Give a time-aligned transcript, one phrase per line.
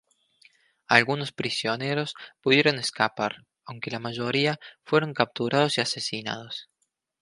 [0.87, 6.71] Algunos prisioneros pudieron escapar, aunque la mayoría fueron capturados y asesinados.